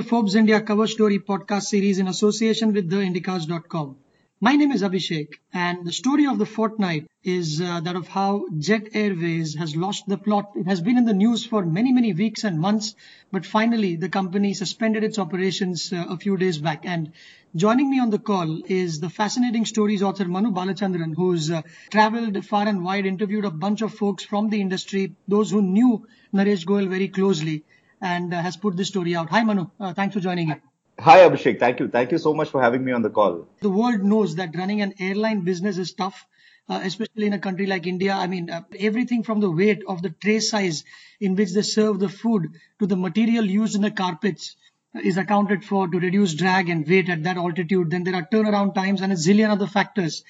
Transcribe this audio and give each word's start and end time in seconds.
the 0.00 0.08
Forbes 0.08 0.34
India 0.34 0.62
Cover 0.62 0.86
Story 0.86 1.18
podcast 1.18 1.64
series 1.64 1.98
in 1.98 2.08
association 2.08 2.72
with 2.72 2.90
theindicast.com. 2.90 3.96
My 4.40 4.56
name 4.56 4.72
is 4.72 4.80
Abhishek, 4.82 5.34
and 5.52 5.86
the 5.86 5.92
story 5.92 6.26
of 6.26 6.38
the 6.38 6.46
fortnight 6.46 7.06
is 7.22 7.60
uh, 7.60 7.80
that 7.80 7.96
of 7.96 8.08
how 8.08 8.46
Jet 8.58 8.88
Airways 8.94 9.56
has 9.56 9.76
lost 9.76 10.08
the 10.08 10.16
plot. 10.16 10.52
It 10.56 10.66
has 10.66 10.80
been 10.80 10.96
in 10.96 11.04
the 11.04 11.12
news 11.12 11.44
for 11.44 11.66
many, 11.66 11.92
many 11.92 12.14
weeks 12.14 12.44
and 12.44 12.58
months, 12.58 12.94
but 13.30 13.44
finally 13.44 13.96
the 13.96 14.08
company 14.08 14.54
suspended 14.54 15.04
its 15.04 15.18
operations 15.18 15.92
uh, 15.92 16.06
a 16.08 16.16
few 16.16 16.38
days 16.38 16.56
back. 16.56 16.86
And 16.86 17.12
joining 17.54 17.90
me 17.90 18.00
on 18.00 18.08
the 18.08 18.18
call 18.18 18.62
is 18.68 19.00
the 19.00 19.10
fascinating 19.10 19.66
stories 19.66 20.02
author 20.02 20.24
Manu 20.24 20.50
Balachandran, 20.50 21.14
who's 21.14 21.50
uh, 21.50 21.60
traveled 21.90 22.42
far 22.46 22.66
and 22.66 22.82
wide, 22.82 23.04
interviewed 23.04 23.44
a 23.44 23.50
bunch 23.50 23.82
of 23.82 23.92
folks 23.92 24.24
from 24.24 24.48
the 24.48 24.62
industry, 24.62 25.12
those 25.28 25.50
who 25.50 25.60
knew 25.60 26.06
Naresh 26.32 26.64
Goyal 26.64 26.88
very 26.88 27.08
closely, 27.08 27.64
and 28.00 28.32
uh, 28.32 28.40
has 28.40 28.56
put 28.56 28.76
this 28.76 28.88
story 28.88 29.14
out. 29.14 29.30
Hi, 29.30 29.42
Manu. 29.42 29.66
Uh, 29.78 29.94
thanks 29.94 30.14
for 30.14 30.20
joining 30.20 30.50
in. 30.50 30.60
Hi, 30.98 31.20
Abhishek. 31.20 31.58
Thank 31.58 31.80
you. 31.80 31.88
Thank 31.88 32.12
you 32.12 32.18
so 32.18 32.34
much 32.34 32.50
for 32.50 32.62
having 32.62 32.84
me 32.84 32.92
on 32.92 33.02
the 33.02 33.10
call. 33.10 33.48
The 33.60 33.70
world 33.70 34.02
knows 34.02 34.34
that 34.36 34.54
running 34.54 34.82
an 34.82 34.94
airline 34.98 35.40
business 35.42 35.78
is 35.78 35.92
tough, 35.92 36.26
uh, 36.68 36.80
especially 36.82 37.26
in 37.26 37.32
a 37.32 37.38
country 37.38 37.66
like 37.66 37.86
India. 37.86 38.12
I 38.12 38.26
mean, 38.26 38.50
uh, 38.50 38.62
everything 38.78 39.22
from 39.22 39.40
the 39.40 39.50
weight 39.50 39.82
of 39.88 40.02
the 40.02 40.10
tray 40.10 40.40
size 40.40 40.84
in 41.18 41.36
which 41.36 41.52
they 41.52 41.62
serve 41.62 42.00
the 42.00 42.10
food 42.10 42.48
to 42.80 42.86
the 42.86 42.96
material 42.96 43.44
used 43.46 43.76
in 43.76 43.82
the 43.82 43.90
carpets 43.90 44.56
is 45.02 45.16
accounted 45.16 45.64
for 45.64 45.88
to 45.88 45.98
reduce 45.98 46.34
drag 46.34 46.68
and 46.68 46.86
weight 46.86 47.08
at 47.08 47.22
that 47.22 47.38
altitude. 47.38 47.90
Then 47.90 48.04
there 48.04 48.16
are 48.16 48.28
turnaround 48.30 48.74
times 48.74 49.00
and 49.00 49.12
a 49.12 49.16
zillion 49.16 49.48
other 49.48 49.66
factors. 49.66 50.22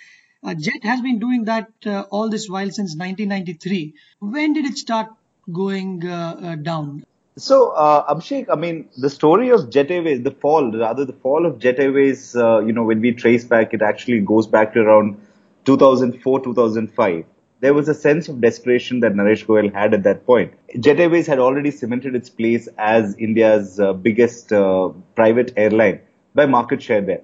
Uh, 0.43 0.55
Jet 0.55 0.85
has 0.85 1.01
been 1.01 1.19
doing 1.19 1.45
that 1.45 1.71
uh, 1.85 2.03
all 2.11 2.29
this 2.29 2.49
while 2.49 2.71
since 2.71 2.95
1993. 2.97 3.95
When 4.21 4.53
did 4.53 4.67
it 4.67 4.79
start 4.79 5.09
going 5.51 5.99
down? 5.99 7.05
So, 7.41 7.71
uh, 7.71 8.15
Abhishek, 8.15 8.49
I 8.53 8.55
mean, 8.55 8.91
the 8.99 9.09
story 9.09 9.49
of 9.49 9.71
Jet 9.71 9.91
Airways, 9.91 10.23
the 10.23 10.31
fall, 10.31 10.71
rather 10.73 11.07
the 11.07 11.15
fall 11.15 11.47
of 11.47 11.59
Jet 11.59 11.79
Airways, 11.79 12.37
uh, 12.37 12.61
you 12.61 12.73
know, 12.73 12.85
when 12.85 13.01
we 13.01 13.13
trace 13.13 13.45
back, 13.45 13.73
it 13.73 13.81
actually 13.81 14.21
goes 14.21 14.47
back 14.47 14.75
to 14.75 14.81
around 14.81 15.19
2004, 15.65 16.41
2005. 16.41 17.25
There 17.61 17.73
was 17.73 17.89
a 17.89 17.95
sense 17.95 18.29
of 18.29 18.43
desperation 18.43 19.01
that 19.01 19.15
Naresh 19.15 19.47
Goyal 19.47 19.73
had 19.73 19.95
at 19.95 20.03
that 20.03 20.27
point. 20.27 20.53
Jet 20.81 21.01
Airways 21.01 21.27
had 21.27 21.39
already 21.39 21.71
cemented 21.71 22.15
its 22.15 22.29
place 22.29 22.69
as 22.77 23.17
India's 23.17 23.81
uh, 23.81 23.95
biggest 23.95 24.53
uh, 24.53 24.91
private 25.15 25.53
airline 25.57 26.01
by 26.35 26.45
market 26.45 26.83
share 26.83 27.01
there. 27.01 27.23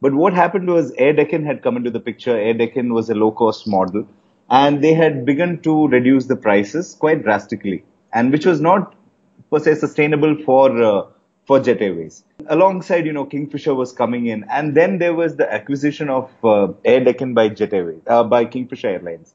But 0.00 0.14
what 0.14 0.32
happened 0.32 0.68
was 0.68 0.92
Air 0.96 1.12
Deccan 1.12 1.44
had 1.44 1.62
come 1.62 1.76
into 1.76 1.90
the 1.90 2.00
picture. 2.00 2.34
Air 2.36 2.54
Deccan 2.54 2.94
was 2.94 3.10
a 3.10 3.14
low 3.14 3.32
cost 3.32 3.66
model 3.68 4.08
and 4.48 4.82
they 4.82 4.94
had 4.94 5.26
begun 5.26 5.58
to 5.60 5.88
reduce 5.88 6.24
the 6.26 6.36
prices 6.36 6.94
quite 6.98 7.22
drastically 7.22 7.84
and 8.12 8.32
which 8.32 8.46
was 8.46 8.60
not 8.60 8.94
per 9.50 9.60
se 9.60 9.74
sustainable 9.76 10.36
for 10.44 10.82
uh, 10.82 11.02
for 11.48 11.58
Jet 11.58 11.80
Airways. 11.80 12.24
Alongside, 12.46 13.06
you 13.06 13.12
know, 13.12 13.24
Kingfisher 13.24 13.74
was 13.74 13.92
coming 13.92 14.26
in, 14.26 14.44
and 14.50 14.76
then 14.76 14.98
there 14.98 15.14
was 15.14 15.36
the 15.36 15.50
acquisition 15.52 16.10
of 16.10 16.30
uh, 16.44 16.68
Air 16.84 17.02
Deccan 17.04 17.32
by 17.34 17.48
Jet 17.48 17.72
Airways 17.72 18.02
uh, 18.06 18.22
by 18.22 18.44
Kingfisher 18.44 18.88
Airlines. 18.88 19.34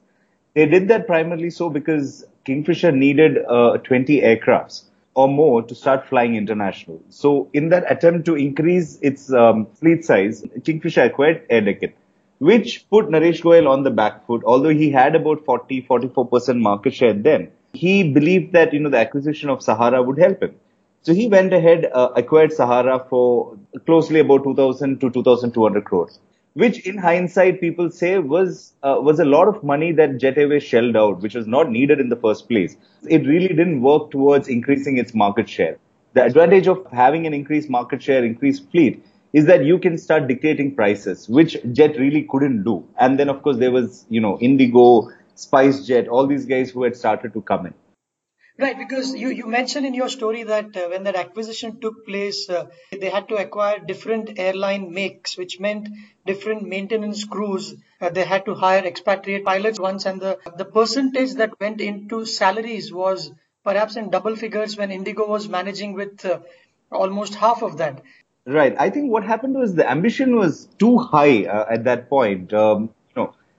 They 0.54 0.66
did 0.66 0.88
that 0.88 1.08
primarily 1.08 1.50
so 1.50 1.68
because 1.68 2.24
Kingfisher 2.44 2.92
needed 2.92 3.38
uh, 3.44 3.78
20 3.78 4.20
aircrafts 4.20 4.84
or 5.14 5.26
more 5.28 5.62
to 5.62 5.74
start 5.74 6.06
flying 6.06 6.36
international. 6.36 7.02
So, 7.08 7.48
in 7.52 7.68
that 7.70 7.90
attempt 7.90 8.26
to 8.26 8.36
increase 8.36 8.98
its 9.00 9.32
um, 9.32 9.66
fleet 9.74 10.04
size, 10.04 10.44
Kingfisher 10.64 11.02
acquired 11.02 11.44
Air 11.50 11.62
Deccan, 11.62 11.92
which 12.38 12.88
put 12.90 13.06
Naresh 13.06 13.42
Goyal 13.42 13.68
on 13.68 13.82
the 13.82 13.90
back 13.90 14.26
foot. 14.26 14.42
Although 14.44 14.76
he 14.84 14.90
had 14.90 15.16
about 15.16 15.44
40, 15.44 15.80
44 15.82 16.26
percent 16.28 16.58
market 16.60 16.94
share 16.94 17.14
then, 17.14 17.50
he 17.74 18.12
believed 18.12 18.52
that 18.52 18.72
you 18.72 18.80
know 18.80 18.90
the 18.90 18.98
acquisition 18.98 19.50
of 19.50 19.62
Sahara 19.62 20.02
would 20.02 20.18
help 20.18 20.42
him. 20.42 20.54
So 21.02 21.12
he 21.12 21.28
went 21.28 21.52
ahead, 21.52 21.90
uh, 21.92 22.10
acquired 22.16 22.52
Sahara 22.52 23.04
for 23.10 23.58
closely 23.84 24.20
about 24.20 24.44
2,000 24.44 25.00
to 25.00 25.10
2,200 25.10 25.84
crores, 25.84 26.18
which 26.54 26.86
in 26.86 26.96
hindsight 26.96 27.60
people 27.60 27.90
say 27.90 28.18
was 28.18 28.72
uh, 28.82 28.96
was 29.00 29.20
a 29.20 29.24
lot 29.24 29.48
of 29.48 29.62
money 29.62 29.92
that 29.92 30.18
Jet 30.18 30.38
Airways 30.38 30.62
shelled 30.62 30.96
out, 30.96 31.20
which 31.20 31.34
was 31.34 31.46
not 31.46 31.70
needed 31.70 32.00
in 32.00 32.08
the 32.08 32.16
first 32.16 32.48
place. 32.48 32.76
It 33.06 33.26
really 33.26 33.48
didn't 33.48 33.82
work 33.82 34.10
towards 34.10 34.48
increasing 34.48 34.96
its 34.96 35.14
market 35.14 35.48
share. 35.48 35.76
The 36.14 36.24
advantage 36.24 36.68
of 36.68 36.86
having 36.92 37.26
an 37.26 37.34
increased 37.34 37.68
market 37.68 38.02
share, 38.02 38.24
increased 38.24 38.70
fleet, 38.70 39.04
is 39.34 39.46
that 39.46 39.64
you 39.64 39.78
can 39.80 39.98
start 39.98 40.28
dictating 40.28 40.74
prices, 40.74 41.28
which 41.28 41.56
Jet 41.72 41.98
really 41.98 42.22
couldn't 42.30 42.62
do. 42.62 42.86
And 42.98 43.18
then 43.18 43.28
of 43.28 43.42
course 43.42 43.56
there 43.56 43.72
was, 43.72 44.06
you 44.08 44.20
know, 44.20 44.38
Indigo, 44.38 45.10
SpiceJet, 45.36 46.08
all 46.08 46.26
these 46.26 46.46
guys 46.46 46.70
who 46.70 46.84
had 46.84 46.96
started 46.96 47.32
to 47.34 47.42
come 47.42 47.66
in. 47.66 47.74
Right, 48.56 48.78
because 48.78 49.12
you, 49.12 49.30
you 49.30 49.46
mentioned 49.48 49.84
in 49.84 49.94
your 49.94 50.08
story 50.08 50.44
that 50.44 50.76
uh, 50.76 50.86
when 50.88 51.02
that 51.04 51.16
acquisition 51.16 51.80
took 51.80 52.06
place, 52.06 52.48
uh, 52.48 52.66
they 52.92 53.10
had 53.10 53.28
to 53.30 53.34
acquire 53.34 53.80
different 53.80 54.38
airline 54.38 54.92
makes, 54.94 55.36
which 55.36 55.58
meant 55.58 55.88
different 56.24 56.62
maintenance 56.62 57.24
crews. 57.24 57.74
Uh, 58.00 58.10
they 58.10 58.22
had 58.22 58.44
to 58.44 58.54
hire 58.54 58.84
expatriate 58.84 59.44
pilots 59.44 59.80
once, 59.80 60.06
and 60.06 60.20
the, 60.20 60.38
the 60.56 60.64
percentage 60.64 61.34
that 61.34 61.58
went 61.60 61.80
into 61.80 62.24
salaries 62.24 62.92
was 62.92 63.32
perhaps 63.64 63.96
in 63.96 64.10
double 64.10 64.36
figures 64.36 64.76
when 64.76 64.92
Indigo 64.92 65.26
was 65.26 65.48
managing 65.48 65.94
with 65.94 66.24
uh, 66.24 66.38
almost 66.92 67.34
half 67.34 67.62
of 67.62 67.78
that. 67.78 68.02
Right. 68.46 68.76
I 68.78 68.90
think 68.90 69.10
what 69.10 69.24
happened 69.24 69.56
was 69.56 69.74
the 69.74 69.90
ambition 69.90 70.36
was 70.36 70.68
too 70.78 70.98
high 70.98 71.44
uh, 71.46 71.66
at 71.68 71.84
that 71.84 72.08
point. 72.08 72.52
Um, 72.52 72.90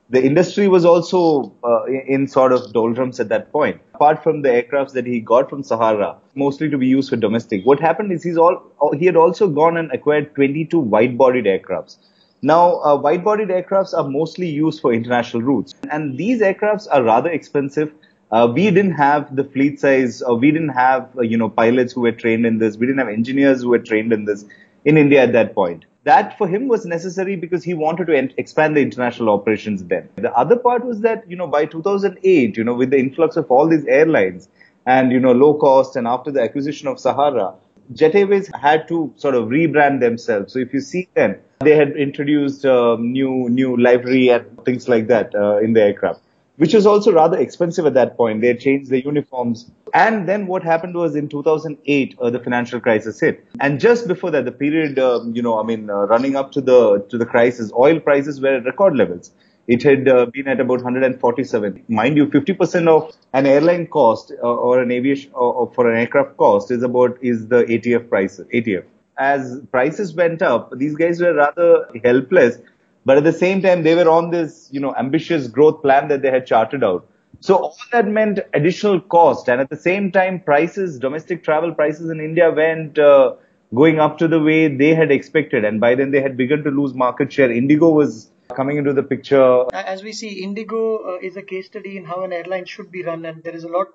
the 0.10 0.24
industry 0.24 0.68
was 0.68 0.86
also 0.86 1.52
uh, 1.64 1.86
in 1.86 2.28
sort 2.28 2.52
of 2.52 2.72
doldrums 2.74 3.20
at 3.20 3.30
that 3.30 3.52
point. 3.52 3.82
Apart 3.96 4.22
from 4.22 4.42
the 4.44 4.50
aircrafts 4.50 4.92
that 4.92 5.06
he 5.06 5.20
got 5.20 5.50
from 5.50 5.64
Sahara, 5.64 6.18
mostly 6.36 6.70
to 6.70 6.78
be 6.78 6.86
used 6.86 7.10
for 7.10 7.16
domestic, 7.16 7.66
what 7.66 7.80
happened 7.80 8.12
is 8.12 8.24
he's 8.24 8.38
all 8.38 8.72
he 9.00 9.06
had 9.06 9.16
also 9.16 9.48
gone 9.48 9.78
and 9.78 9.92
acquired 9.92 10.36
22 10.36 10.78
wide-bodied 10.78 11.46
aircrafts. 11.46 11.98
Now, 12.42 12.82
uh, 12.84 12.96
wide-bodied 12.96 13.48
aircrafts 13.48 13.94
are 13.98 14.08
mostly 14.08 14.48
used 14.48 14.82
for 14.82 14.94
international 14.94 15.42
routes, 15.42 15.74
and 15.90 16.18
these 16.18 16.42
aircrafts 16.42 16.88
are 16.92 17.02
rather 17.02 17.32
expensive. 17.32 17.92
Uh, 18.32 18.52
we 18.54 18.70
didn't 18.70 18.92
have 18.92 19.36
the 19.36 19.44
fleet 19.44 19.80
size, 19.80 20.22
we 20.40 20.52
didn't 20.52 20.70
have 20.70 21.10
uh, 21.18 21.22
you 21.22 21.38
know 21.38 21.50
pilots 21.50 21.94
who 21.94 22.02
were 22.02 22.12
trained 22.12 22.46
in 22.46 22.60
this. 22.60 22.78
We 22.78 22.86
didn't 22.86 23.00
have 23.00 23.10
engineers 23.10 23.64
who 23.64 23.70
were 23.70 23.80
trained 23.80 24.14
in 24.14 24.26
this 24.26 24.46
in 24.84 24.98
India 24.98 25.24
at 25.24 25.34
that 25.34 25.56
point 25.56 25.86
that 26.06 26.38
for 26.38 26.48
him 26.48 26.68
was 26.68 26.86
necessary 26.86 27.36
because 27.36 27.64
he 27.64 27.74
wanted 27.74 28.06
to 28.08 28.14
expand 28.40 28.78
the 28.78 28.82
international 28.82 29.30
operations 29.32 29.84
then. 29.84 30.08
The 30.16 30.32
other 30.34 30.56
part 30.56 30.86
was 30.86 31.02
that, 31.02 31.30
you 31.30 31.36
know, 31.36 31.48
by 31.48 31.66
2008, 31.66 32.56
you 32.56 32.64
know, 32.64 32.76
with 32.76 32.92
the 32.92 33.00
influx 33.00 33.36
of 33.36 33.50
all 33.50 33.68
these 33.68 33.86
airlines 33.86 34.48
and, 34.86 35.12
you 35.12 35.20
know, 35.20 35.34
low 35.34 35.56
cost 35.56 35.96
and 35.96 36.08
after 36.08 36.32
the 36.32 36.42
acquisition 36.42 36.88
of 36.88 37.00
Sahara, 37.00 37.56
Jet 37.92 38.14
Airways 38.16 38.50
had 38.56 38.88
to 38.88 39.14
sort 39.16 39.34
of 39.34 39.50
rebrand 39.50 40.00
themselves. 40.00 40.54
So 40.54 40.60
if 40.60 40.74
you 40.74 40.80
see 40.80 41.10
them, 41.16 41.38
they 41.60 41.76
had 41.76 41.96
introduced 41.96 42.66
um, 42.66 43.12
new, 43.12 43.50
new 43.50 43.76
livery 43.76 44.30
and 44.30 44.64
things 44.64 44.88
like 44.88 45.08
that 45.08 45.34
uh, 45.34 45.58
in 45.58 45.74
the 45.74 45.82
aircraft 45.82 46.22
which 46.58 46.74
was 46.74 46.86
also 46.86 47.12
rather 47.12 47.38
expensive 47.38 47.86
at 47.86 47.94
that 47.94 48.16
point. 48.18 48.42
They 48.42 48.54
changed 48.56 48.90
the 48.90 49.04
uniforms. 49.04 49.70
And 49.94 50.28
then 50.28 50.48
what 50.48 50.64
happened 50.64 50.96
was 50.96 51.16
in 51.16 51.30
2008, 51.30 52.16
uh, 52.20 52.30
the 52.30 52.40
financial 52.40 52.80
crisis 52.80 53.20
hit. 53.20 53.46
And 53.60 53.80
just 53.80 54.08
before 54.08 54.32
that, 54.32 54.46
the 54.46 54.52
period, 54.52 54.98
um, 55.00 55.36
you 55.36 55.42
know, 55.42 55.60
I 55.60 55.64
mean, 55.64 55.90
uh, 55.90 56.06
running 56.08 56.36
up 56.36 56.52
to 56.54 56.62
the, 56.62 57.06
to 57.10 57.18
the 57.18 57.26
crisis, 57.26 57.72
oil 57.78 58.00
prices 58.00 58.42
were 58.42 58.56
at 58.56 58.66
record 58.66 58.96
levels. 58.96 59.32
It 59.68 59.82
had 59.82 60.08
uh, 60.08 60.28
been 60.28 60.48
at 60.48 60.60
about 60.60 60.84
147. 60.84 61.86
Mind 61.88 62.18
you, 62.18 62.28
50% 62.28 62.88
of 62.88 63.16
an 63.34 63.48
airline 63.48 63.88
cost 63.88 64.32
uh, 64.32 64.48
or 64.48 64.82
an 64.82 64.92
aviation 64.92 65.32
or, 65.34 65.72
for 65.74 65.92
an 65.92 66.00
aircraft 66.00 66.38
cost 66.38 66.70
is 66.70 66.84
about, 66.84 67.18
is 67.22 67.48
the 67.48 67.64
ATF 67.64 68.08
price, 68.10 68.40
ATF. 68.54 68.84
As 69.18 69.62
prices 69.72 70.14
went 70.14 70.42
up, 70.42 70.72
these 70.78 70.96
guys 70.96 71.22
were 71.22 71.34
rather 71.34 71.88
helpless 72.04 72.58
but 73.06 73.18
at 73.18 73.24
the 73.24 73.34
same 73.34 73.62
time, 73.62 73.84
they 73.84 73.96
were 73.96 74.10
on 74.10 74.32
this, 74.32 74.68
you 74.72 74.80
know, 74.80 74.94
ambitious 74.96 75.48
growth 75.48 75.82
plan 75.82 76.08
that 76.08 76.24
they 76.24 76.32
had 76.32 76.48
charted 76.48 76.84
out. 76.84 77.08
So 77.40 77.56
all 77.56 77.78
that 77.92 78.08
meant 78.08 78.40
additional 78.54 79.00
cost. 79.00 79.48
And 79.48 79.62
at 79.62 79.70
the 79.70 79.78
same 79.78 80.12
time, 80.12 80.40
prices, 80.40 80.98
domestic 80.98 81.44
travel 81.44 81.74
prices 81.74 82.10
in 82.10 82.20
India 82.20 82.52
went 82.52 82.98
uh, 82.98 83.36
going 83.76 84.00
up 84.00 84.18
to 84.20 84.28
the 84.28 84.40
way 84.40 84.76
they 84.76 84.96
had 84.96 85.12
expected. 85.12 85.64
And 85.66 85.80
by 85.80 85.94
then 85.94 86.12
they 86.12 86.22
had 86.22 86.36
begun 86.36 86.64
to 86.64 86.72
lose 86.72 86.94
market 86.96 87.32
share. 87.32 87.52
Indigo 87.52 87.90
was 87.90 88.32
coming 88.56 88.78
into 88.78 88.94
the 88.94 89.04
picture. 89.04 89.66
As 89.74 90.02
we 90.02 90.12
see, 90.12 90.44
Indigo 90.44 91.16
uh, 91.16 91.20
is 91.22 91.36
a 91.36 91.44
case 91.44 91.68
study 91.68 91.98
in 91.98 92.06
how 92.06 92.24
an 92.24 92.34
airline 92.34 92.66
should 92.66 92.92
be 92.92 93.04
run. 93.04 93.26
And 93.26 93.44
there 93.44 93.56
is 93.56 93.64
a 93.64 93.70
lot 93.70 93.88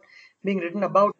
being 0.44 0.58
written 0.58 0.84
about. 0.84 1.16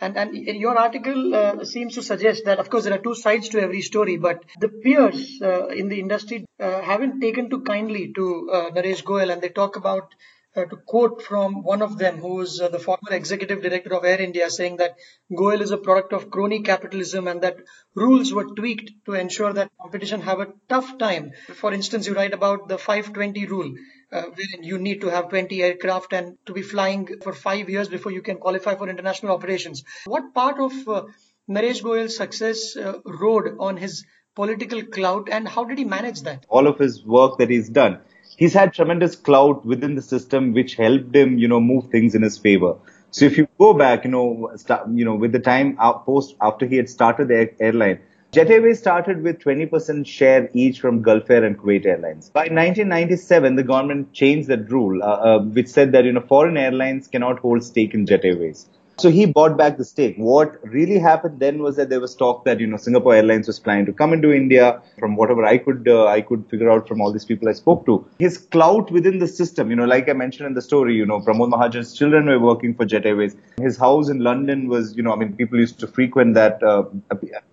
And, 0.00 0.16
and 0.16 0.34
your 0.34 0.78
article 0.78 1.34
uh, 1.34 1.64
seems 1.64 1.94
to 1.94 2.02
suggest 2.02 2.44
that, 2.44 2.58
of 2.58 2.70
course, 2.70 2.84
there 2.84 2.94
are 2.94 3.02
two 3.02 3.14
sides 3.14 3.48
to 3.50 3.60
every 3.60 3.82
story, 3.82 4.16
but 4.16 4.44
the 4.60 4.68
peers 4.68 5.40
uh, 5.42 5.66
in 5.68 5.88
the 5.88 5.98
industry 5.98 6.44
uh, 6.60 6.80
haven't 6.82 7.20
taken 7.20 7.50
too 7.50 7.62
kindly 7.62 8.12
to 8.14 8.50
uh, 8.52 8.70
Naresh 8.70 9.02
Goyal, 9.02 9.32
and 9.32 9.42
they 9.42 9.48
talk 9.48 9.76
about 9.76 10.14
uh, 10.56 10.64
to 10.64 10.76
quote 10.76 11.22
from 11.22 11.62
one 11.62 11.82
of 11.82 11.98
them, 11.98 12.18
who 12.18 12.40
is 12.40 12.60
uh, 12.60 12.68
the 12.68 12.78
former 12.78 13.10
executive 13.10 13.62
director 13.62 13.94
of 13.94 14.04
Air 14.04 14.20
India, 14.20 14.50
saying 14.50 14.76
that 14.78 14.96
Goyal 15.32 15.60
is 15.60 15.70
a 15.70 15.76
product 15.76 16.12
of 16.12 16.30
crony 16.30 16.62
capitalism 16.62 17.28
and 17.28 17.42
that 17.42 17.58
rules 17.94 18.32
were 18.32 18.46
tweaked 18.56 18.90
to 19.06 19.14
ensure 19.14 19.52
that 19.52 19.70
competition 19.80 20.20
have 20.22 20.40
a 20.40 20.52
tough 20.68 20.98
time. 20.98 21.32
For 21.54 21.72
instance, 21.72 22.06
you 22.06 22.14
write 22.14 22.34
about 22.34 22.68
the 22.68 22.78
520 22.78 23.46
rule, 23.46 23.74
uh, 24.12 24.22
you 24.60 24.78
need 24.78 25.00
to 25.02 25.08
have 25.08 25.28
20 25.28 25.62
aircraft 25.62 26.12
and 26.12 26.36
to 26.46 26.52
be 26.52 26.62
flying 26.62 27.08
for 27.22 27.32
five 27.32 27.68
years 27.68 27.88
before 27.88 28.12
you 28.12 28.22
can 28.22 28.36
qualify 28.36 28.74
for 28.74 28.88
international 28.88 29.32
operations. 29.32 29.84
What 30.06 30.34
part 30.34 30.58
of 30.58 30.88
uh, 30.88 31.02
Naresh 31.48 31.82
Goyal's 31.82 32.16
success 32.16 32.76
uh, 32.76 32.94
rode 33.04 33.56
on 33.58 33.76
his 33.76 34.04
political 34.34 34.82
clout 34.82 35.28
and 35.30 35.48
how 35.48 35.64
did 35.64 35.78
he 35.78 35.84
manage 35.84 36.22
that? 36.22 36.46
All 36.48 36.66
of 36.66 36.78
his 36.78 37.04
work 37.04 37.38
that 37.38 37.50
he's 37.50 37.68
done, 37.68 37.98
he's 38.36 38.54
had 38.54 38.72
tremendous 38.72 39.16
clout 39.16 39.66
within 39.66 39.94
the 39.94 40.02
system 40.02 40.52
which 40.52 40.76
helped 40.76 41.14
him, 41.14 41.38
you 41.38 41.48
know, 41.48 41.60
move 41.60 41.90
things 41.90 42.14
in 42.14 42.22
his 42.22 42.38
favor. 42.38 42.76
So 43.10 43.24
if 43.24 43.38
you 43.38 43.48
go 43.58 43.72
back, 43.74 44.04
you 44.04 44.10
know, 44.10 44.50
start, 44.56 44.88
you 44.92 45.04
know, 45.04 45.14
with 45.14 45.32
the 45.32 45.38
time 45.40 45.76
post 46.04 46.36
after 46.40 46.66
he 46.66 46.76
had 46.76 46.88
started 46.88 47.28
the 47.28 47.50
airline, 47.60 48.00
Jet 48.30 48.50
Airways 48.50 48.78
started 48.78 49.22
with 49.22 49.38
20% 49.38 50.06
share 50.06 50.50
each 50.52 50.80
from 50.80 51.00
Gulf 51.00 51.30
Air 51.30 51.44
and 51.44 51.58
Kuwait 51.58 51.86
Airlines. 51.86 52.28
By 52.28 52.42
1997, 52.42 53.56
the 53.56 53.62
government 53.62 54.12
changed 54.12 54.48
that 54.48 54.70
rule, 54.70 55.02
uh, 55.02 55.06
uh, 55.06 55.42
which 55.42 55.68
said 55.68 55.92
that 55.92 56.04
you 56.04 56.12
know 56.12 56.20
foreign 56.20 56.58
airlines 56.58 57.08
cannot 57.08 57.38
hold 57.38 57.64
stake 57.64 57.94
in 57.94 58.04
Jet 58.04 58.26
Airways. 58.26 58.68
So 58.98 59.10
he 59.10 59.26
bought 59.26 59.56
back 59.56 59.76
the 59.78 59.84
stake. 59.84 60.16
What 60.16 60.58
really 60.64 60.98
happened 60.98 61.38
then 61.38 61.62
was 61.62 61.76
that 61.76 61.88
there 61.88 62.00
was 62.00 62.14
talk 62.14 62.44
that 62.44 62.58
you 62.60 62.66
know 62.66 62.76
Singapore 62.76 63.14
Airlines 63.14 63.46
was 63.46 63.58
planning 63.58 63.86
to 63.86 63.92
come 63.92 64.12
into 64.12 64.32
India. 64.32 64.82
From 64.98 65.16
whatever 65.16 65.44
I 65.44 65.58
could 65.58 65.86
uh, 65.88 66.06
I 66.06 66.20
could 66.20 66.44
figure 66.50 66.70
out 66.70 66.88
from 66.88 67.00
all 67.00 67.12
these 67.12 67.24
people 67.24 67.48
I 67.48 67.52
spoke 67.52 67.86
to, 67.86 68.04
his 68.18 68.38
clout 68.38 68.90
within 68.90 69.18
the 69.18 69.28
system. 69.28 69.70
You 69.70 69.76
know, 69.76 69.84
like 69.84 70.08
I 70.08 70.14
mentioned 70.14 70.46
in 70.48 70.54
the 70.54 70.62
story, 70.62 70.94
you 70.94 71.06
know, 71.06 71.20
Pramod 71.20 71.52
Mahajan's 71.52 71.94
children 71.94 72.26
were 72.26 72.40
working 72.40 72.74
for 72.74 72.84
Jet 72.84 73.06
Airways. 73.06 73.36
His 73.60 73.76
house 73.76 74.08
in 74.08 74.18
London 74.18 74.68
was, 74.68 74.96
you 74.96 75.02
know, 75.02 75.12
I 75.12 75.16
mean, 75.16 75.34
people 75.34 75.58
used 75.58 75.78
to 75.80 75.86
frequent 75.86 76.34
that. 76.34 76.62
Uh, 76.62 76.84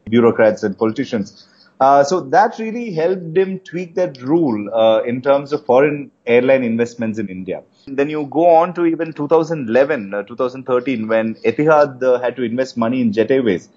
bureaucrats 0.10 0.64
and 0.64 0.78
politicians. 0.78 1.48
Uh, 1.80 2.04
so 2.04 2.22
that 2.22 2.58
really 2.58 2.94
helped 2.94 3.36
him 3.38 3.60
tweak 3.60 3.96
that 3.96 4.22
rule 4.22 4.74
uh, 4.74 5.02
in 5.04 5.22
terms 5.22 5.52
of 5.52 5.66
foreign 5.66 6.10
airline 6.26 6.64
investments 6.64 7.20
in 7.20 7.28
India. 7.28 7.62
And 7.86 7.98
Then 7.98 8.10
you 8.10 8.26
go 8.28 8.48
on 8.48 8.74
to 8.76 8.86
even 8.86 9.12
2011, 9.12 10.14
uh, 10.14 10.24
2013, 10.24 11.08
when 11.08 11.36
Etihad 11.36 12.02
uh, 12.02 12.20
had 12.20 12.36
to 12.38 12.44
invest 12.44 12.78
money 12.78 13.02
in 13.02 13.12
Jet 13.12 13.30
Airways. 13.30 13.70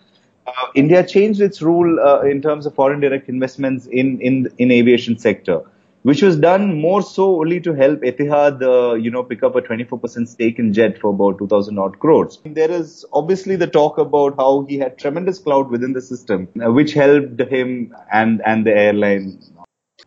Uh, 0.47 0.53
India 0.75 1.05
changed 1.06 1.41
its 1.41 1.61
rule 1.61 1.99
uh, 2.00 2.21
in 2.23 2.41
terms 2.41 2.67
of 2.67 2.75
foreign 2.75 3.00
direct 3.00 3.29
investments 3.29 3.87
in 3.87 4.19
in 4.21 4.49
in 4.56 4.71
aviation 4.71 5.19
sector 5.19 5.61
which 6.03 6.23
was 6.23 6.37
done 6.37 6.81
more 6.81 7.03
so 7.03 7.41
only 7.41 7.61
to 7.61 7.75
help 7.75 8.00
Etihad, 8.00 8.62
uh, 8.62 8.95
you 8.95 9.11
know, 9.11 9.23
pick 9.23 9.43
up 9.43 9.56
a 9.56 9.61
24% 9.61 10.29
stake 10.29 10.59
in 10.59 10.73
Jet 10.73 10.99
for 10.99 11.11
about 11.11 11.39
2,000 11.39 11.79
odd 11.79 11.99
crores. 11.99 12.41
There 12.45 12.71
is 12.71 13.05
obviously 13.12 13.56
the 13.56 13.67
talk 13.67 13.99
about 13.99 14.37
how 14.37 14.65
he 14.69 14.79
had 14.79 14.99
tremendous 14.99 15.39
clout 15.39 15.71
within 15.71 15.93
the 15.93 16.03
system, 16.03 16.49
uh, 16.65 16.73
which 16.73 16.93
helped 16.93 17.41
him 17.41 17.95
and, 18.12 18.43
and 18.45 18.67
the 18.67 18.73
airline. 18.73 19.41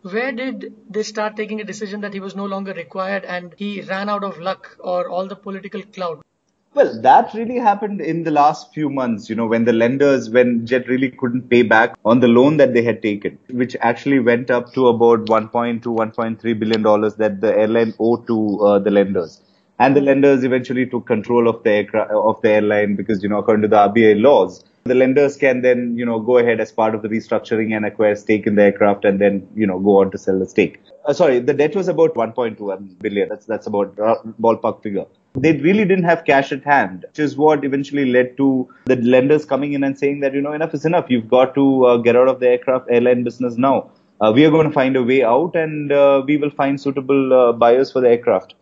Where 0.02 0.32
did 0.32 0.74
they 0.90 1.02
start 1.02 1.36
taking 1.36 1.60
a 1.60 1.64
decision 1.64 2.00
that 2.00 2.14
he 2.14 2.20
was 2.20 2.34
no 2.34 2.46
longer 2.46 2.72
required 2.72 3.24
and 3.24 3.54
he 3.56 3.82
ran 3.82 4.08
out 4.08 4.24
of 4.24 4.38
luck 4.38 4.76
or 4.80 5.08
all 5.08 5.26
the 5.26 5.36
political 5.36 5.82
clout? 5.82 6.24
Well, 6.74 6.98
that 7.02 7.34
really 7.34 7.58
happened 7.58 8.00
in 8.00 8.24
the 8.24 8.30
last 8.30 8.72
few 8.72 8.88
months, 8.88 9.28
you 9.28 9.36
know, 9.36 9.44
when 9.46 9.66
the 9.66 9.74
lenders, 9.74 10.30
when 10.30 10.64
Jet 10.66 10.88
really 10.88 11.10
couldn't 11.10 11.50
pay 11.50 11.60
back 11.60 11.94
on 12.02 12.20
the 12.20 12.28
loan 12.28 12.56
that 12.56 12.72
they 12.72 12.82
had 12.82 13.02
taken, 13.02 13.38
which 13.50 13.76
actually 13.80 14.20
went 14.20 14.50
up 14.50 14.72
to 14.72 14.88
about 14.88 15.26
1.2, 15.26 15.82
1.3 15.82 16.58
billion 16.58 16.80
dollars 16.80 17.14
that 17.16 17.42
the 17.42 17.54
airline 17.54 17.92
owed 17.98 18.26
to 18.26 18.60
uh, 18.64 18.78
the 18.78 18.90
lenders. 18.90 19.42
And 19.78 19.94
the 19.94 20.00
lenders 20.00 20.44
eventually 20.44 20.86
took 20.86 21.06
control 21.06 21.46
of 21.46 21.62
the 21.62 21.70
aircraft, 21.72 22.10
of 22.10 22.40
the 22.40 22.50
airline 22.50 22.96
because, 22.96 23.22
you 23.22 23.28
know, 23.28 23.38
according 23.38 23.62
to 23.62 23.68
the 23.68 23.76
RBI 23.76 24.22
laws, 24.22 24.64
the 24.84 24.94
lenders 24.94 25.36
can 25.36 25.60
then, 25.60 25.98
you 25.98 26.06
know, 26.06 26.20
go 26.20 26.38
ahead 26.38 26.58
as 26.58 26.72
part 26.72 26.94
of 26.94 27.02
the 27.02 27.08
restructuring 27.08 27.76
and 27.76 27.84
acquire 27.84 28.16
stake 28.16 28.46
in 28.46 28.54
the 28.54 28.62
aircraft 28.62 29.04
and 29.04 29.20
then, 29.20 29.46
you 29.54 29.66
know, 29.66 29.78
go 29.78 30.00
on 30.00 30.10
to 30.12 30.16
sell 30.16 30.38
the 30.38 30.46
stake. 30.46 30.80
Uh, 31.04 31.12
sorry, 31.12 31.38
the 31.38 31.52
debt 31.52 31.76
was 31.76 31.88
about 31.88 32.14
1.2 32.14 32.98
billion. 33.00 33.28
That's, 33.28 33.44
that's 33.44 33.66
about 33.66 33.94
ballpark 34.40 34.82
figure 34.82 35.04
they 35.34 35.52
really 35.58 35.84
didn't 35.84 36.04
have 36.04 36.24
cash 36.24 36.52
at 36.52 36.62
hand, 36.64 37.06
which 37.08 37.18
is 37.18 37.36
what 37.36 37.64
eventually 37.64 38.04
led 38.06 38.36
to 38.36 38.68
the 38.84 38.96
lenders 38.96 39.44
coming 39.44 39.72
in 39.72 39.82
and 39.82 39.98
saying 39.98 40.20
that, 40.20 40.34
you 40.34 40.42
know, 40.42 40.52
enough 40.52 40.74
is 40.74 40.84
enough. 40.84 41.06
You've 41.08 41.28
got 41.28 41.54
to 41.54 41.86
uh, 41.86 41.96
get 41.98 42.16
out 42.16 42.28
of 42.28 42.40
the 42.40 42.48
aircraft 42.48 42.88
airline 42.90 43.24
business 43.24 43.56
now. 43.56 43.90
Uh, 44.20 44.30
we 44.34 44.44
are 44.44 44.50
going 44.50 44.66
to 44.66 44.72
find 44.72 44.94
a 44.96 45.02
way 45.02 45.24
out 45.24 45.56
and 45.56 45.90
uh, 45.90 46.22
we 46.26 46.36
will 46.36 46.50
find 46.50 46.80
suitable 46.80 47.32
uh, 47.32 47.52
buyers 47.52 47.90
for 47.90 48.00
the 48.00 48.10
aircraft. 48.10 48.54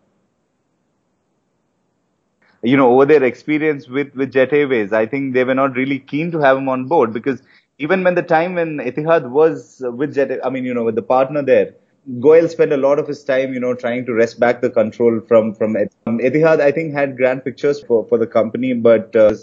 You 2.63 2.77
know, 2.77 2.93
over 2.93 3.05
their 3.07 3.25
experience 3.25 3.89
with, 3.89 4.15
with 4.15 4.33
Jet 4.33 4.53
Airways, 4.53 4.93
I 4.93 5.07
think 5.07 5.35
they 5.35 5.45
were 5.45 5.55
not 5.55 5.75
really 5.75 5.99
keen 5.99 6.31
to 6.31 6.39
have 6.39 6.57
him 6.59 6.69
on 6.69 6.87
board 6.87 7.13
because 7.13 7.43
even 7.79 8.05
when 8.05 8.15
the 8.15 8.23
time 8.23 8.55
when 8.55 8.79
Etihad 8.79 9.29
was 9.31 9.83
with 9.85 10.15
Jet, 10.15 10.39
I 10.45 10.51
mean, 10.51 10.65
you 10.65 10.75
know, 10.75 10.85
with 10.85 10.95
the 10.95 11.03
partner 11.03 11.43
there, 11.43 11.75
Goyal 12.19 12.49
spent 12.51 12.73
a 12.73 12.77
lot 12.77 12.99
of 12.99 13.07
his 13.07 13.23
time, 13.23 13.55
you 13.55 13.61
know, 13.61 13.75
trying 13.75 14.05
to 14.07 14.13
wrest 14.13 14.41
back 14.41 14.61
the 14.61 14.71
control 14.71 15.21
from 15.29 15.55
from 15.55 15.77
um, 16.07 16.19
Etihad. 16.19 16.61
I 16.61 16.73
think 16.73 16.93
had 16.93 17.17
grand 17.17 17.45
pictures 17.45 17.81
for 17.81 18.05
for 18.07 18.19
the 18.19 18.27
company, 18.27 18.73
but 18.73 19.15
uh, 19.15 19.35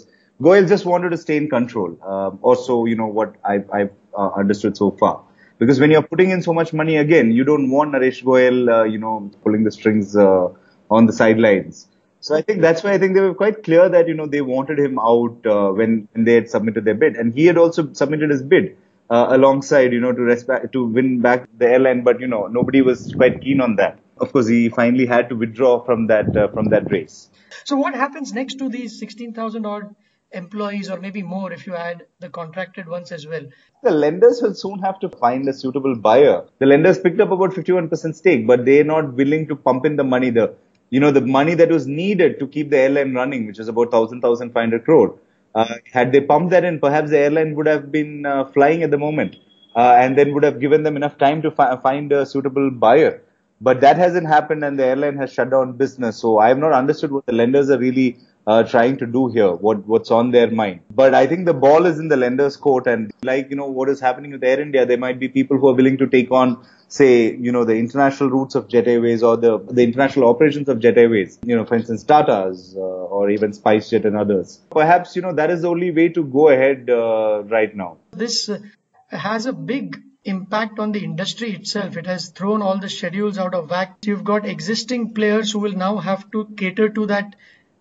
Goyal 0.42 0.68
just 0.68 0.84
wanted 0.84 1.10
to 1.10 1.16
stay 1.16 1.36
in 1.36 1.48
control. 1.48 1.96
Um, 2.02 2.38
also, 2.42 2.84
you 2.84 2.96
know 2.96 3.06
what 3.06 3.36
I've, 3.44 3.70
I've 3.70 3.92
uh, 4.16 4.30
understood 4.36 4.76
so 4.76 4.90
far. 4.90 5.22
Because 5.58 5.80
when 5.80 5.90
you're 5.90 6.02
putting 6.02 6.30
in 6.30 6.42
so 6.42 6.52
much 6.52 6.72
money 6.72 6.96
again, 6.96 7.32
you 7.32 7.44
don't 7.44 7.70
want 7.70 7.92
Naresh 7.92 8.22
Goyal, 8.22 8.68
uh, 8.72 8.84
you 8.84 8.98
know, 8.98 9.30
pulling 9.42 9.64
the 9.64 9.72
strings 9.72 10.16
uh, 10.16 10.48
on 10.90 11.06
the 11.06 11.12
sidelines. 11.12 11.88
So 12.20 12.34
I 12.34 12.42
think 12.42 12.60
that's 12.60 12.82
why 12.82 12.92
I 12.92 12.98
think 12.98 13.14
they 13.14 13.20
were 13.20 13.34
quite 13.34 13.62
clear 13.62 13.88
that 13.88 14.08
you 14.08 14.14
know 14.14 14.26
they 14.26 14.40
wanted 14.40 14.78
him 14.78 14.98
out 14.98 15.46
uh, 15.46 15.70
when, 15.70 16.08
when 16.12 16.24
they 16.24 16.34
had 16.34 16.50
submitted 16.50 16.84
their 16.84 16.94
bid, 16.94 17.16
and 17.16 17.32
he 17.32 17.46
had 17.46 17.56
also 17.56 17.92
submitted 17.92 18.30
his 18.30 18.42
bid 18.42 18.76
uh, 19.10 19.26
alongside, 19.30 19.92
you 19.92 20.00
know, 20.00 20.12
to 20.12 20.20
respect, 20.20 20.72
to 20.72 20.84
win 20.84 21.20
back 21.20 21.48
the 21.56 21.68
airline. 21.68 22.02
But, 22.02 22.20
you 22.20 22.26
know, 22.26 22.46
nobody 22.46 22.82
was 22.82 23.14
quite 23.14 23.40
keen 23.40 23.60
on 23.60 23.76
that. 23.76 23.98
Of 24.18 24.32
course, 24.32 24.48
he 24.48 24.68
finally 24.68 25.06
had 25.06 25.28
to 25.28 25.36
withdraw 25.36 25.84
from 25.84 26.08
that, 26.08 26.36
uh, 26.36 26.48
from 26.48 26.66
that 26.70 26.90
race. 26.90 27.30
So 27.64 27.76
what 27.76 27.94
happens 27.94 28.32
next 28.32 28.58
to 28.58 28.68
these 28.68 28.98
16,000 28.98 29.64
odd 29.64 29.94
employees 30.32 30.90
or 30.90 31.00
maybe 31.00 31.22
more 31.22 31.52
if 31.52 31.66
you 31.66 31.74
add 31.74 32.04
the 32.20 32.28
contracted 32.28 32.88
ones 32.88 33.12
as 33.12 33.26
well? 33.26 33.42
The 33.82 33.90
lenders 33.90 34.42
will 34.42 34.54
soon 34.54 34.80
have 34.80 34.98
to 35.00 35.08
find 35.08 35.48
a 35.48 35.52
suitable 35.52 35.94
buyer. 35.94 36.44
The 36.58 36.66
lenders 36.66 36.98
picked 36.98 37.20
up 37.20 37.30
about 37.30 37.52
51% 37.52 38.14
stake, 38.14 38.46
but 38.46 38.64
they're 38.64 38.84
not 38.84 39.14
willing 39.14 39.46
to 39.48 39.56
pump 39.56 39.86
in 39.86 39.96
the 39.96 40.04
money, 40.04 40.30
the, 40.30 40.54
you 40.90 41.00
know, 41.00 41.10
the 41.10 41.20
money 41.20 41.54
that 41.54 41.70
was 41.70 41.86
needed 41.86 42.38
to 42.40 42.46
keep 42.46 42.70
the 42.70 42.78
airline 42.78 43.14
running, 43.14 43.46
which 43.46 43.58
is 43.58 43.68
about 43.68 43.92
1,000, 43.92 44.20
1,500 44.20 44.84
crore. 44.84 45.18
Uh, 45.60 45.74
had 45.96 46.12
they 46.12 46.20
pumped 46.30 46.50
that 46.54 46.64
in, 46.64 46.78
perhaps 46.86 47.10
the 47.10 47.18
airline 47.18 47.54
would 47.56 47.66
have 47.74 47.84
been 47.96 48.12
uh, 48.32 48.44
flying 48.54 48.82
at 48.86 48.90
the 48.94 48.98
moment, 49.06 49.36
uh, 49.80 49.94
and 50.02 50.16
then 50.18 50.32
would 50.34 50.44
have 50.48 50.58
given 50.64 50.82
them 50.86 50.96
enough 51.00 51.16
time 51.18 51.40
to 51.42 51.50
fi- 51.50 51.76
find 51.86 52.12
a 52.12 52.24
suitable 52.32 52.70
buyer. 52.70 53.14
But 53.60 53.80
that 53.84 53.96
hasn't 54.04 54.28
happened, 54.36 54.62
and 54.64 54.78
the 54.78 54.86
airline 54.92 55.16
has 55.22 55.32
shut 55.32 55.50
down 55.50 55.72
business. 55.84 56.16
So 56.24 56.38
I 56.38 56.48
have 56.52 56.58
not 56.66 56.72
understood 56.72 57.10
what 57.16 57.26
the 57.26 57.32
lenders 57.40 57.70
are 57.70 57.78
really 57.78 58.08
uh, 58.48 58.62
trying 58.62 58.96
to 58.96 59.06
do 59.06 59.28
here, 59.28 59.52
what 59.52 59.86
what's 59.86 60.10
on 60.10 60.30
their 60.30 60.50
mind. 60.50 60.80
But 60.90 61.14
I 61.14 61.26
think 61.26 61.44
the 61.44 61.54
ball 61.64 61.84
is 61.84 61.98
in 61.98 62.08
the 62.08 62.16
lender's 62.16 62.56
court, 62.56 62.86
and 62.86 63.12
like 63.22 63.50
you 63.50 63.56
know 63.56 63.66
what 63.66 63.90
is 63.90 64.00
happening 64.00 64.32
with 64.32 64.42
Air 64.42 64.60
India, 64.60 64.86
there 64.86 65.02
might 65.06 65.20
be 65.20 65.28
people 65.28 65.58
who 65.58 65.68
are 65.68 65.74
willing 65.74 65.98
to 65.98 66.06
take 66.06 66.32
on, 66.32 66.54
say, 66.88 67.36
you 67.36 67.52
know, 67.52 67.64
the 67.64 67.76
international 67.76 68.30
routes 68.30 68.54
of 68.54 68.66
Jet 68.68 68.88
Airways 68.88 69.22
or 69.22 69.36
the 69.36 69.58
the 69.58 69.82
international 69.82 70.30
operations 70.30 70.70
of 70.70 70.80
Jet 70.80 70.96
Airways. 70.96 71.38
You 71.44 71.56
know, 71.56 71.66
for 71.66 71.74
instance, 71.74 72.04
Tata's 72.04 72.74
uh, 72.74 73.18
or 73.18 73.28
even 73.28 73.52
SpiceJet 73.52 74.06
and 74.06 74.16
others. 74.16 74.58
Perhaps 74.70 75.14
you 75.14 75.22
know 75.22 75.34
that 75.34 75.50
is 75.50 75.62
the 75.62 75.68
only 75.68 75.90
way 75.90 76.08
to 76.08 76.24
go 76.24 76.48
ahead 76.48 76.88
uh, 76.88 77.42
right 77.56 77.76
now. 77.84 77.98
This 78.12 78.48
uh, 78.48 78.60
has 79.08 79.44
a 79.44 79.52
big 79.52 80.02
impact 80.24 80.78
on 80.78 80.92
the 80.92 81.04
industry 81.04 81.52
itself. 81.52 81.96
It 81.98 82.06
has 82.06 82.30
thrown 82.30 82.62
all 82.62 82.78
the 82.78 82.88
schedules 82.88 83.38
out 83.38 83.54
of 83.54 83.70
whack. 83.70 83.96
You've 84.04 84.24
got 84.24 84.46
existing 84.56 85.12
players 85.14 85.52
who 85.52 85.58
will 85.58 85.78
now 85.86 85.96
have 85.98 86.30
to 86.32 86.48
cater 86.56 86.88
to 86.88 87.06
that 87.06 87.34